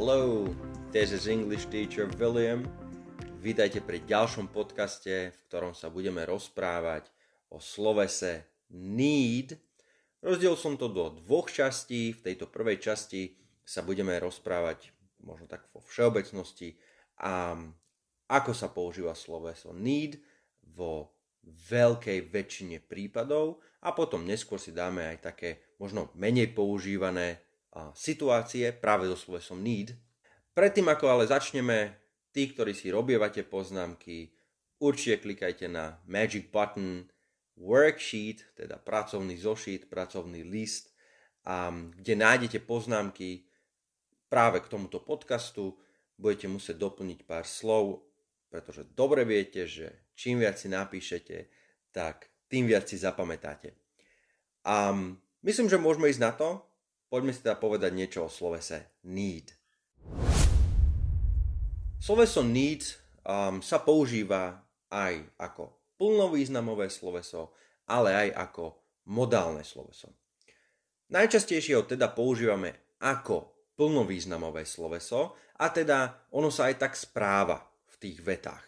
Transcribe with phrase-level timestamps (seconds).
[0.00, 0.48] Hello,
[0.96, 2.64] this is English teacher William.
[3.44, 7.12] Vítajte pri ďalšom podcaste, v ktorom sa budeme rozprávať
[7.52, 9.60] o slovese need.
[10.24, 12.16] Rozdiel som to do dvoch častí.
[12.16, 14.88] V tejto prvej časti sa budeme rozprávať
[15.20, 16.80] možno tak vo všeobecnosti
[17.20, 17.60] a
[18.32, 20.16] ako sa používa sloveso need
[20.64, 21.12] vo
[21.44, 27.49] veľkej väčšine prípadov a potom neskôr si dáme aj také možno menej používané
[27.94, 29.94] situácie práve so slovesom need.
[30.54, 31.94] Predtým ako ale začneme,
[32.34, 34.34] tí, ktorí si robievate poznámky,
[34.82, 37.06] určite klikajte na magic button
[37.60, 40.90] worksheet, teda pracovný zošit, pracovný list,
[41.94, 43.46] kde nájdete poznámky
[44.30, 45.76] práve k tomuto podcastu.
[46.20, 48.04] Budete musieť doplniť pár slov,
[48.52, 51.48] pretože dobre viete, že čím viac si napíšete,
[51.94, 53.72] tak tým viac si zapamätáte.
[54.68, 54.92] A
[55.40, 56.60] myslím, že môžeme ísť na to,
[57.10, 59.50] Poďme si teda povedať niečo o slovese need.
[61.98, 62.86] Sloveso need
[63.26, 64.62] um, sa používa
[64.94, 67.50] aj ako plnovýznamové sloveso,
[67.90, 68.64] ale aj ako
[69.10, 70.14] modálne sloveso.
[71.10, 77.58] Najčastejšie ho teda používame ako plnovýznamové sloveso a teda ono sa aj tak správa
[77.90, 78.62] v tých vetách.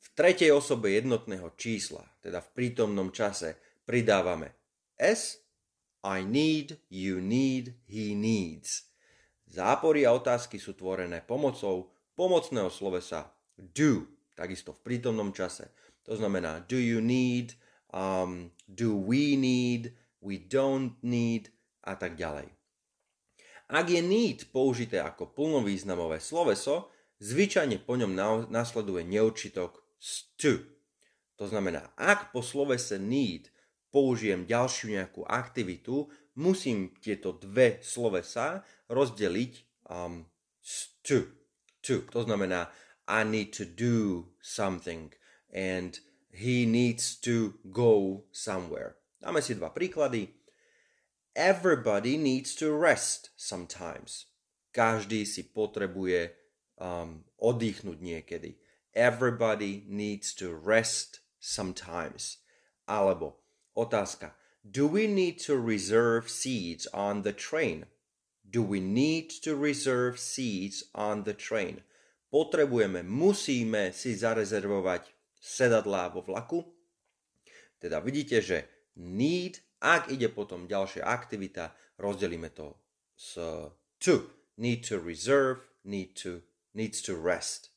[0.00, 4.56] V tretej osobe jednotného čísla, teda v prítomnom čase, pridávame
[4.96, 5.45] s
[6.06, 8.86] i need, you need, he needs.
[9.50, 14.06] Zápory a otázky sú tvorené pomocou pomocného slovesa do,
[14.38, 15.74] takisto v prítomnom čase.
[16.06, 17.58] To znamená do you need,
[17.90, 19.90] um, do we need,
[20.22, 21.50] we don't need
[21.82, 22.54] a tak ďalej.
[23.66, 28.14] Ak je need použité ako plnovýznamové sloveso, zvyčajne po ňom
[28.46, 29.82] nasleduje neurčitok
[30.38, 30.62] to.
[31.36, 33.50] To znamená, ak po slovese need
[33.96, 36.04] použijem ďalšiu nejakú aktivitu,
[36.36, 38.60] musím tieto dve slovesa
[38.92, 39.52] rozdeliť
[39.88, 40.28] um,
[41.00, 41.32] to,
[41.80, 42.04] to.
[42.12, 42.68] To znamená,
[43.08, 45.16] I need to do something
[45.48, 45.96] and
[46.28, 49.00] he needs to go somewhere.
[49.16, 50.36] Dáme si dva príklady.
[51.32, 54.28] Everybody needs to rest sometimes.
[54.76, 56.36] Každý si potrebuje
[56.76, 58.60] um, oddychnúť niekedy.
[58.92, 62.44] Everybody needs to rest sometimes.
[62.84, 63.45] Alebo
[63.76, 64.32] Otázka.
[64.64, 67.86] Do we need to reserve seats on the train?
[68.42, 71.84] Do we need to reserve seats on the train?
[72.32, 76.64] Potrebujeme, musíme si zarezervovať sedadlá vo vlaku.
[77.78, 78.66] Teda vidíte, že
[78.98, 81.70] need, ak ide potom ďalšia aktivita,
[82.00, 82.74] rozdelíme to
[83.14, 83.38] s
[84.00, 84.16] to.
[84.56, 86.40] Need to reserve, need to,
[86.72, 87.76] needs to rest.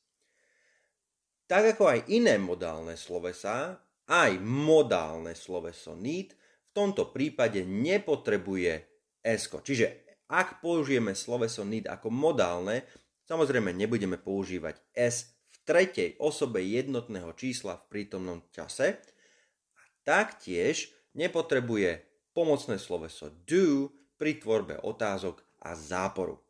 [1.52, 8.74] Tak ako aj iné modálne slovesá, aj modálne sloveso need v tomto prípade nepotrebuje
[9.22, 9.44] s.
[9.50, 9.88] Čiže
[10.30, 12.86] ak použijeme sloveso need ako modálne,
[13.30, 18.98] samozrejme nebudeme používať s v tretej osobe jednotného čísla v prítomnom čase
[19.78, 22.02] a taktiež nepotrebuje
[22.34, 26.42] pomocné sloveso do pri tvorbe otázok a záporu.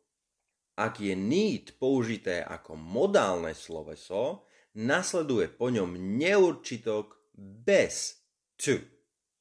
[0.80, 8.20] Ak je need použité ako modálne sloveso, nasleduje po ňom neurčitok bez
[8.60, 8.84] to.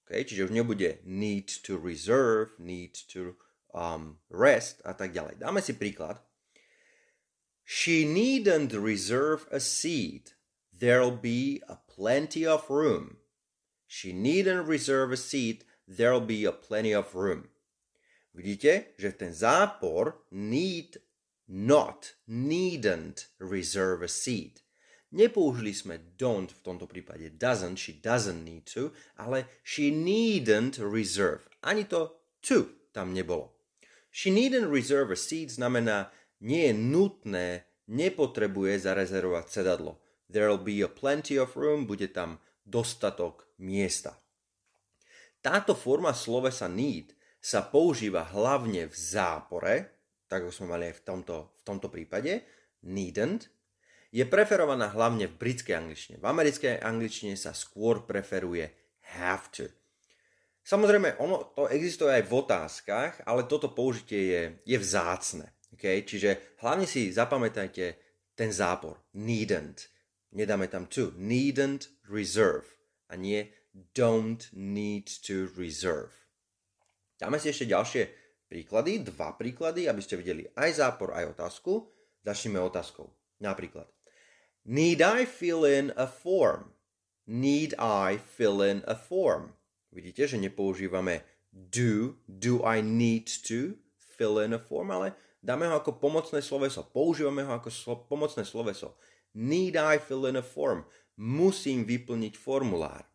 [0.07, 0.23] Okay?
[0.23, 3.35] Čiže už nebude need to reserve, need to
[3.75, 5.43] um, rest a tak ďalej.
[5.43, 6.23] Dáme si príklad.
[7.67, 10.33] She needn't reserve a seat.
[10.73, 13.21] There'll be a plenty of room.
[13.85, 15.65] She needn't reserve a seat.
[15.85, 17.49] There'll be a plenty of room.
[18.33, 20.97] Vidíte, že ten zápor need
[21.49, 24.61] not, needn't reserve a seat.
[25.09, 31.49] Nepoužili sme don't v tomto prípade doesn't, she doesn't need to, ale she needn't reserve.
[31.65, 33.57] Ani to to tam nebolo.
[34.13, 36.13] She needn't reserve a seat znamená
[36.45, 37.47] nie je nutné,
[37.89, 39.97] nepotrebuje zarezervovať sedadlo.
[40.29, 44.13] There'll be a plenty of room, bude tam dostatok miesta.
[45.41, 49.75] Táto forma slovesa need sa používa hlavne v zápore,
[50.29, 52.45] tak ako sme mali aj v tomto, v tomto prípade,
[52.85, 53.49] needn't,
[54.09, 56.15] je preferovaná hlavne v britskej angličtine.
[56.17, 58.69] V americkej angličtine sa skôr preferuje
[59.17, 59.69] have to.
[60.65, 65.49] Samozrejme, ono to existuje aj v otázkach, ale toto použitie je, je vzácne.
[65.73, 66.05] Okay?
[66.05, 67.97] Čiže hlavne si zapamätajte
[68.37, 69.01] ten zápor.
[69.17, 69.89] Needn't.
[70.33, 71.09] Nedáme tam to.
[71.17, 72.69] Needn't reserve.
[73.09, 76.13] A nie don't need to reserve.
[77.17, 78.03] Dáme si ešte ďalšie
[78.47, 81.89] príklady, dva príklady, aby ste videli aj zápor, aj otázku.
[82.23, 83.09] Začneme otázkou.
[83.39, 83.87] Napríklad.
[84.69, 86.77] Need I fill in a form?
[87.25, 89.57] Need I fill in a form?
[89.89, 95.81] Vidíte, že nepoužívame do, do I need to fill in a form, ale dáme ho
[95.81, 98.93] ako pomocné sloveso, používame ho ako slo- pomocné sloveso.
[99.33, 100.85] Need I fill in a form?
[101.17, 103.09] Musím vyplniť formulár.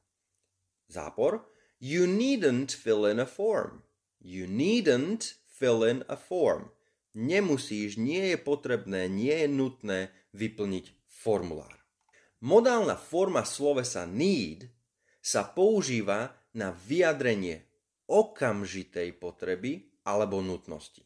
[0.91, 1.47] Zápor.
[1.79, 3.87] You needn't fill in a form.
[4.19, 6.75] You needn't fill in a form.
[7.15, 11.73] Nemusíš, nie je potrebné, nie je nutné vyplniť formulár.
[12.45, 14.69] Modálna forma slovesa need
[15.25, 17.65] sa používa na vyjadrenie
[18.05, 21.01] okamžitej potreby alebo nutnosti.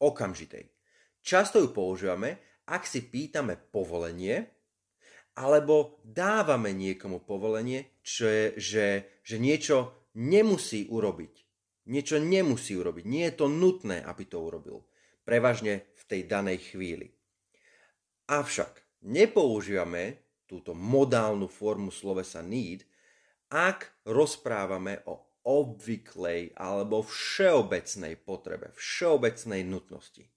[0.00, 0.72] Okamžitej.
[1.20, 4.48] Často ju používame, ak si pýtame povolenie,
[5.36, 8.86] alebo dávame niekomu povolenie, čo je, že,
[9.24, 11.34] že niečo nemusí urobiť.
[11.88, 13.04] Niečo nemusí urobiť.
[13.08, 14.84] Nie je to nutné, aby to urobil.
[15.24, 17.12] Prevažne v tej danej chvíli.
[18.28, 22.86] Avšak nepoužívame túto modálnu formu slovesa need,
[23.52, 30.30] ak rozprávame o obvyklej alebo všeobecnej potrebe, všeobecnej nutnosti.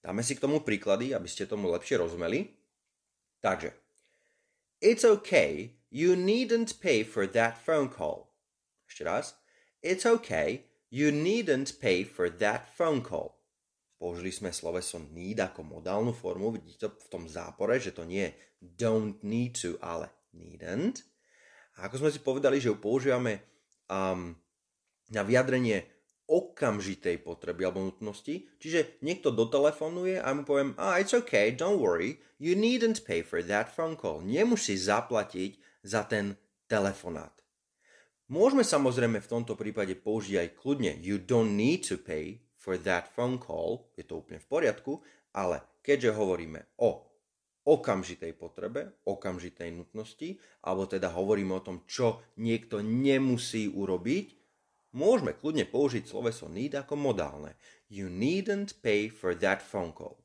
[0.00, 2.56] Dáme si k tomu príklady, aby ste tomu lepšie rozumeli.
[3.44, 3.74] Takže,
[4.80, 8.32] it's okay, you needn't pay for that phone call.
[8.88, 9.36] Ešte raz,
[9.84, 13.39] it's okay, you needn't pay for that phone call.
[14.00, 18.32] Použili sme sloveso need ako modálnu formu, vidíte to v tom zápore, že to nie
[18.32, 18.32] je
[18.80, 21.04] don't need to, ale needn't.
[21.76, 23.44] A ako sme si povedali, že ju používame
[23.92, 24.32] um,
[25.12, 25.84] na vyjadrenie
[26.30, 32.24] okamžitej potreby alebo nutnosti, čiže niekto dotelefonuje a mu poviem, ah, it's okay, don't worry,
[32.40, 34.24] you needn't pay for that phone call.
[34.24, 37.34] Nemusí zaplatiť za ten telefonát.
[38.30, 43.08] Môžeme samozrejme v tomto prípade použiť aj kľudne you don't need to pay for that
[43.08, 45.00] phone call, je to úplne v poriadku,
[45.32, 47.08] ale keďže hovoríme o
[47.64, 54.26] okamžitej potrebe, okamžitej nutnosti, alebo teda hovoríme o tom, čo niekto nemusí urobiť,
[54.92, 57.56] môžeme kľudne použiť sloveso need ako modálne.
[57.88, 60.20] You needn't pay for that phone call.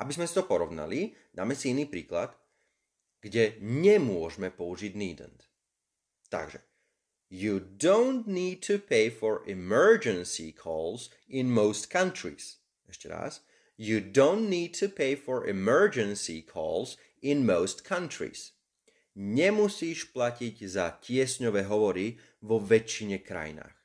[0.00, 2.34] Aby sme si to porovnali, dáme si iný príklad,
[3.22, 5.46] kde nemôžeme použiť needn't.
[6.26, 6.58] Takže,
[7.32, 12.60] You don't need to pay for emergency calls in most countries.
[12.84, 13.40] Ešte raz.
[13.80, 18.52] You don't need to pay for emergency calls in most countries.
[19.16, 23.80] Nemusíš platiť za tiesňové hovory vo väčšine krajinách.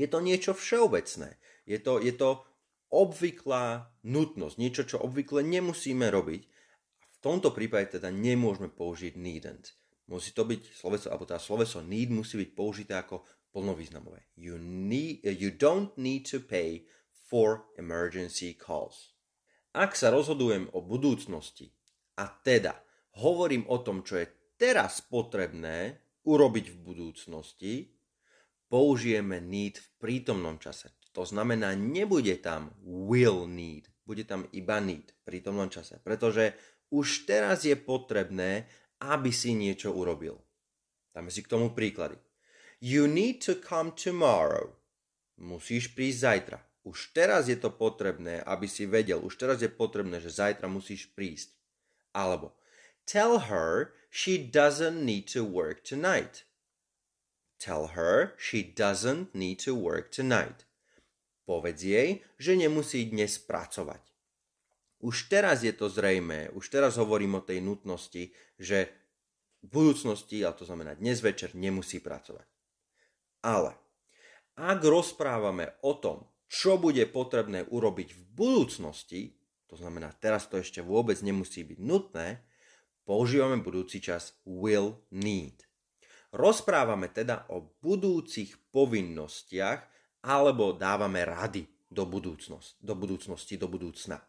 [0.00, 1.36] Je to niečo všeobecné.
[1.68, 2.40] Je to, je to
[2.88, 6.42] obvyklá nutnosť, niečo, čo obvykle nemusíme robiť.
[6.48, 9.76] V tomto prípade teda nemôžeme použiť needn't.
[10.10, 13.22] Musí to byť sloveso, alebo tá sloveso need musí byť použité ako
[13.54, 14.32] plnovýznamové.
[14.34, 19.14] You, need, you don't need to pay for emergency calls.
[19.72, 21.72] Ak sa rozhodujem o budúcnosti
[22.20, 22.76] a teda
[23.24, 24.28] hovorím o tom, čo je
[24.60, 25.96] teraz potrebné
[26.28, 27.74] urobiť v budúcnosti,
[28.68, 30.92] použijeme need v prítomnom čase.
[31.12, 36.56] To znamená, nebude tam will need, bude tam iba need v prítomnom čase, pretože
[36.92, 38.68] už teraz je potrebné,
[39.02, 40.38] aby si niečo urobil.
[41.10, 42.16] Dáme si k tomu príklady.
[42.78, 44.74] You need to come tomorrow.
[45.38, 46.58] Musíš prísť zajtra.
[46.82, 49.22] Už teraz je to potrebné, aby si vedel.
[49.22, 51.54] Už teraz je potrebné, že zajtra musíš prísť.
[52.10, 52.58] Alebo
[53.06, 56.44] Tell her she doesn't need to work tonight.
[57.58, 60.66] Tell her she doesn't need to work tonight.
[61.46, 64.11] Povedz jej, že nemusí dnes pracovať.
[65.02, 68.86] Už teraz je to zrejmé, už teraz hovorím o tej nutnosti, že
[69.62, 72.46] v budúcnosti, a to znamená dnes večer, nemusí pracovať.
[73.42, 73.74] Ale
[74.54, 79.34] ak rozprávame o tom, čo bude potrebné urobiť v budúcnosti,
[79.66, 82.44] to znamená teraz to ešte vôbec nemusí byť nutné,
[83.02, 85.66] používame budúci čas will need.
[86.30, 89.80] Rozprávame teda o budúcich povinnostiach
[90.22, 94.22] alebo dávame rady do, budúcnosti, do budúcnosti, do budúcna.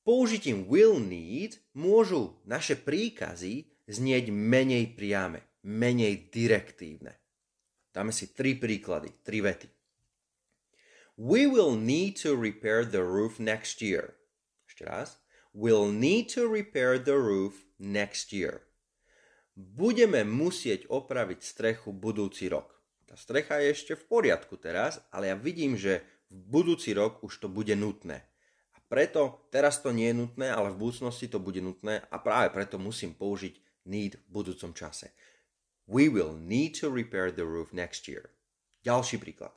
[0.00, 7.20] Použitím will need môžu naše príkazy znieť menej priame, menej direktívne.
[7.92, 9.68] Dáme si tri príklady, tri vety.
[11.20, 14.16] We will need to repair the roof next year.
[14.64, 15.20] Ešte raz.
[15.52, 18.64] We'll need to repair the roof next year.
[19.52, 22.72] Budeme musieť opraviť strechu budúci rok.
[23.04, 27.42] Tá strecha je ešte v poriadku teraz, ale ja vidím, že v budúci rok už
[27.42, 28.29] to bude nutné.
[28.90, 32.74] Preto teraz to nie je nutné, ale v budúcnosti to bude nutné a práve preto
[32.74, 35.14] musím použiť need v budúcom čase.
[35.86, 38.34] We will need to repair the roof next year.
[38.82, 39.54] Ďalší príklad.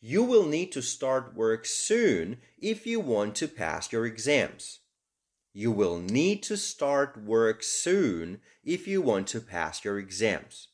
[0.00, 4.84] You will need to start work soon if you want to pass your exams.
[5.52, 10.68] You will need to start work soon if you want to pass your exams.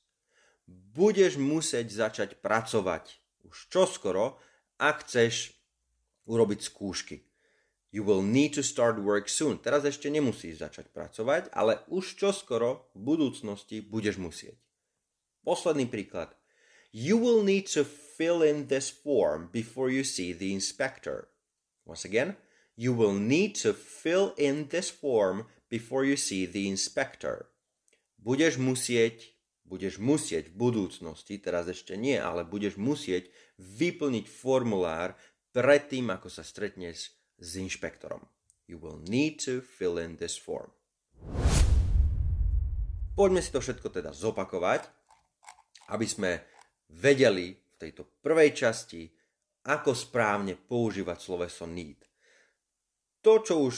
[0.67, 4.39] Budeš musieť začať pracovať už čoskoro,
[4.79, 5.55] ak chceš
[6.27, 7.27] urobiť skúšky.
[7.97, 9.57] You will need to start work soon.
[9.57, 14.61] Teraz ešte nemusíš začať pracovať, ale už čoskoro v budúcnosti budeš musieť.
[15.41, 16.37] Posledný príklad.
[16.93, 21.33] You will need to fill in this form before you see the inspector.
[21.89, 22.37] Once again,
[22.77, 27.49] you will need to fill in this form before you see the inspector.
[28.21, 35.17] Budeš musieť, budeš musieť v budúcnosti, teraz ešte nie, ale budeš musieť vyplniť formulár
[35.57, 38.25] predtým, ako sa stretneš s inšpektorom.
[38.67, 40.73] You will need to fill in this form.
[43.17, 44.85] Poďme si to všetko teda zopakovať,
[45.89, 46.45] aby sme
[46.93, 49.09] vedeli v tejto prvej časti,
[49.67, 51.99] ako správne používať sloveso need.
[53.25, 53.75] To, čo už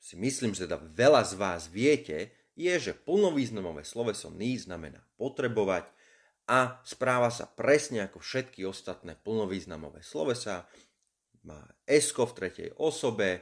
[0.00, 5.88] si myslím, že teda veľa z vás viete, je, že plnovýznamové sloveso need znamená potrebovať
[6.48, 10.68] a správa sa presne ako všetky ostatné plnovýznamové slovesa,
[11.46, 13.40] má esko v tretej osobe, e,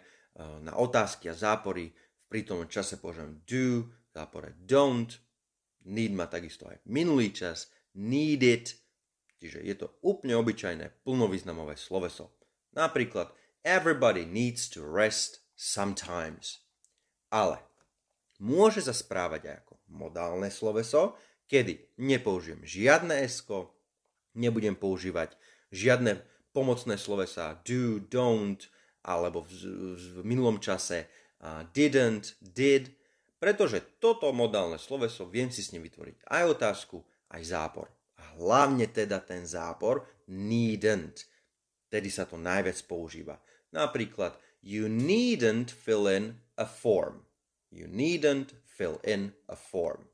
[0.65, 5.21] na otázky a zápory v prítomnom čase použijem do, zápore don't,
[5.87, 8.77] need má takisto aj minulý čas, need it,
[9.41, 12.33] čiže je to úplne obyčajné plnovýznamové sloveso.
[12.77, 13.33] Napríklad
[13.67, 16.65] everybody needs to rest sometimes.
[17.31, 17.61] Ale
[18.41, 21.19] môže sa správať aj ako modálne sloveso,
[21.51, 23.75] kedy nepoužijem žiadne esko,
[24.39, 25.35] nebudem používať
[25.75, 28.67] žiadne pomocné slovesa do, don't,
[29.07, 29.53] alebo v,
[29.97, 31.09] v minulom čase
[31.41, 32.93] uh, didn't, did,
[33.41, 37.01] pretože toto modálne sloveso viem si s ním vytvoriť aj otázku,
[37.33, 37.89] aj zápor.
[38.21, 41.25] A hlavne teda ten zápor needn't.
[41.89, 43.41] Tedy sa to najviac používa.
[43.73, 47.25] Napríklad, you needn't fill in a form.
[47.73, 50.11] You needn't fill in a form.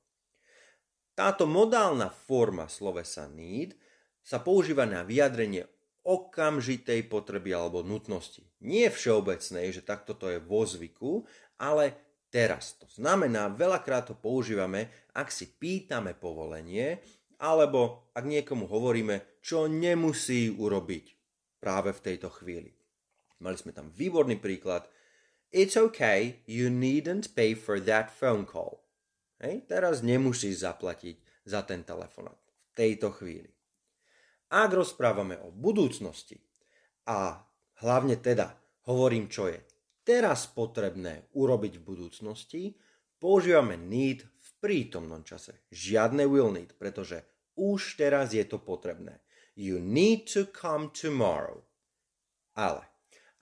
[1.17, 3.73] Táto modálna forma slovesa need
[4.21, 5.65] sa používa na vyjadrenie
[6.07, 8.47] okamžitej potreby alebo nutnosti.
[8.63, 11.27] Nie všeobecnej, že takto to je vo zvyku,
[11.59, 11.99] ale
[12.31, 12.79] teraz.
[12.79, 14.87] To znamená, veľakrát to používame,
[15.19, 17.03] ak si pýtame povolenie,
[17.43, 21.05] alebo ak niekomu hovoríme, čo nemusí urobiť
[21.59, 22.71] práve v tejto chvíli.
[23.43, 24.89] Mali sme tam výborný príklad.
[25.53, 28.87] It's okay, you needn't pay for that phone call.
[29.43, 33.56] Hej, teraz nemusíš zaplatiť za ten telefonát v tejto chvíli.
[34.47, 36.39] Ak rozprávame o budúcnosti
[37.11, 37.43] a
[37.83, 38.55] hlavne teda
[38.87, 39.59] hovorím, čo je
[40.07, 42.63] teraz potrebné urobiť v budúcnosti,
[43.19, 45.67] používame need v prítomnom čase.
[45.75, 47.27] Žiadne will need, pretože
[47.59, 49.19] už teraz je to potrebné.
[49.59, 51.67] You need to come tomorrow.
[52.55, 52.87] Ale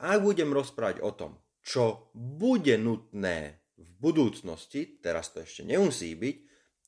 [0.01, 6.37] ak budem rozprávať o tom, čo bude nutné v budúcnosti, teraz to ešte nemusí byť,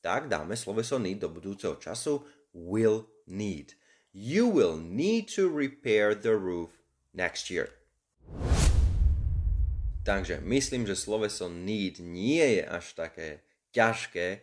[0.01, 2.25] tak dáme sloveso need do budúceho času
[2.57, 3.77] will need
[4.17, 6.73] you will need to repair the roof
[7.13, 7.69] next year.
[10.01, 13.45] Takže myslím, že sloveso need nie je až také
[13.77, 14.41] ťažké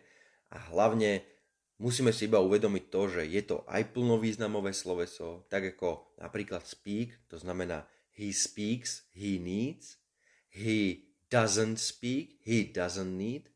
[0.55, 1.27] a hlavne
[1.75, 7.11] musíme si iba uvedomiť to, že je to aj plnovýznamové sloveso, tak ako napríklad speak,
[7.27, 7.83] to znamená
[8.15, 9.99] he speaks, he needs,
[10.47, 13.51] he doesn't speak, he doesn't need.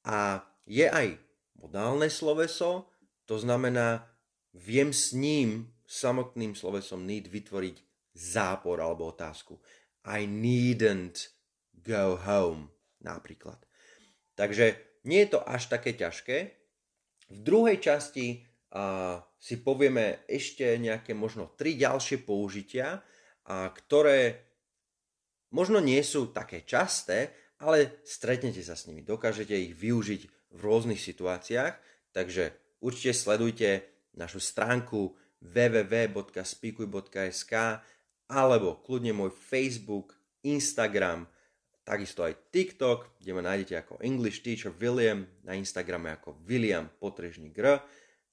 [0.00, 1.20] A je aj
[1.60, 2.88] modálne sloveso,
[3.28, 4.15] to znamená
[4.56, 7.76] viem s ním samotným slovesom need vytvoriť
[8.16, 9.60] zápor alebo otázku.
[10.08, 11.30] I needn't
[11.84, 12.72] go home
[13.04, 13.60] napríklad.
[14.34, 16.36] Takže nie je to až také ťažké.
[17.30, 23.02] V druhej časti a, si povieme ešte nejaké možno tri ďalšie použitia,
[23.46, 24.46] a, ktoré
[25.54, 30.22] možno nie sú také časté, ale stretnete sa s nimi, dokážete ich využiť
[30.52, 31.74] v rôznych situáciách,
[32.12, 32.52] takže
[32.84, 35.12] určite sledujte našu stránku
[35.44, 37.54] www.speakuj.sk
[38.26, 41.30] alebo kľudne môj Facebook, Instagram,
[41.86, 47.54] takisto aj TikTok, kde ma nájdete ako English Teacher William, na Instagrame ako William potrežník
[47.62, 47.78] R.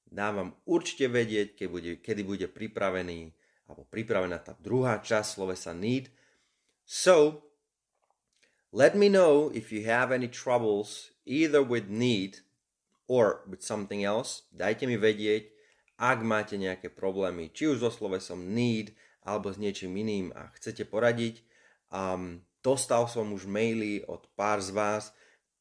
[0.10, 3.30] Dám vám určite vedieť, keď bude, kedy bude pripravený
[3.70, 6.10] alebo pripravená tá druhá časť slovesa need.
[6.84, 7.46] So,
[8.74, 12.42] let me know if you have any troubles either with need
[13.06, 14.50] or with something else.
[14.50, 15.53] Dajte mi vedieť,
[15.98, 20.84] ak máte nejaké problémy, či už so slovesom need alebo s niečím iným a chcete
[20.90, 21.46] poradiť,
[21.94, 25.16] um, dostal som už maily od pár z vás,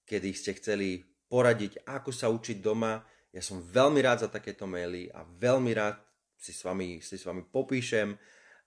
[0.09, 3.01] kedy ste chceli poradiť, ako sa učiť doma.
[3.33, 5.97] Ja som veľmi rád za takéto maily a veľmi rád
[6.37, 8.19] si s vami, si s vami popíšem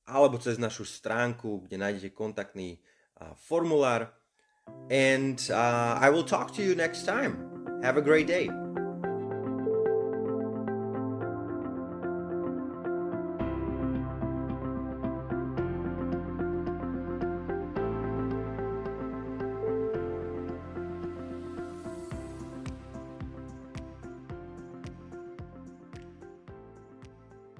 [0.08, 2.80] alebo cez našu stránku, kde nájdete kontaktný
[3.20, 4.16] uh, formulár.
[4.88, 7.36] And uh, I will talk to you next time.
[7.84, 8.67] Have a great day.